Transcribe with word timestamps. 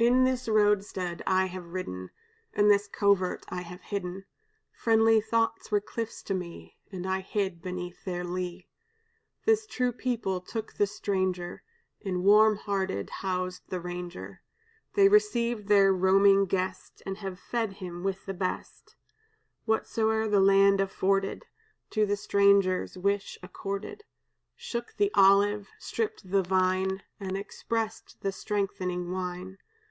"In 0.00 0.22
this 0.22 0.48
roadstead 0.48 1.22
I 1.26 1.46
have 1.46 1.72
ridden, 1.72 2.10
In 2.52 2.68
this 2.68 2.86
covert 2.86 3.44
I 3.48 3.62
have 3.62 3.80
hidden: 3.80 4.26
Friendly 4.70 5.20
thoughts 5.20 5.72
were 5.72 5.80
cliffs 5.80 6.22
to 6.22 6.34
me, 6.34 6.78
And 6.92 7.04
I 7.04 7.18
hid 7.18 7.60
beneath 7.60 8.04
their 8.04 8.22
lee. 8.22 8.68
"This 9.44 9.66
true 9.66 9.90
people 9.90 10.40
took 10.40 10.74
the 10.74 10.86
stranger, 10.86 11.64
And 12.04 12.22
warm 12.22 12.58
hearted 12.58 13.10
housed 13.10 13.70
the 13.70 13.80
ranger; 13.80 14.42
They 14.94 15.08
received 15.08 15.66
their 15.66 15.92
roving 15.92 16.46
guest, 16.46 17.02
And 17.04 17.16
have 17.16 17.36
fed 17.40 17.72
him 17.82 18.04
with 18.04 18.24
the 18.24 18.34
best; 18.34 18.94
"Whatsoe'er 19.66 20.28
the 20.28 20.38
land 20.38 20.80
afforded 20.80 21.44
To 21.90 22.06
the 22.06 22.16
stranger's 22.16 22.96
wish 22.96 23.36
accorded, 23.42 24.04
Shook 24.54 24.94
the 24.96 25.10
olive, 25.16 25.68
stripped 25.80 26.30
the 26.30 26.44
vine, 26.44 27.02
And 27.18 27.36
expressed 27.36 28.18
the 28.20 28.30
strengthening 28.30 29.10
wine. 29.10 29.58